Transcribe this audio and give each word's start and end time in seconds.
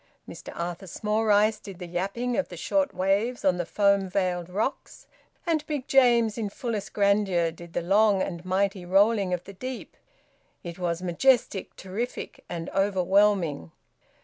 Mr 0.27 0.51
Arthur 0.59 0.87
Smallrice 0.87 1.61
did 1.61 1.77
the 1.77 1.85
yapping 1.85 2.35
of 2.35 2.49
the 2.49 2.57
short 2.57 2.91
waves 2.91 3.45
on 3.45 3.57
the 3.57 3.67
foam 3.67 4.09
veiled 4.09 4.49
rocks, 4.49 5.05
and 5.45 5.63
Big 5.67 5.87
James 5.87 6.39
in 6.39 6.49
fullest 6.49 6.91
grandeur 6.93 7.51
did 7.51 7.73
the 7.73 7.83
long 7.83 8.19
and 8.19 8.43
mighty 8.43 8.83
rolling 8.83 9.31
of 9.31 9.43
the 9.43 9.53
deep. 9.53 9.95
It 10.63 10.79
was 10.79 11.03
majestic, 11.03 11.75
terrific, 11.75 12.43
and 12.49 12.67
overwhelming. 12.71 13.73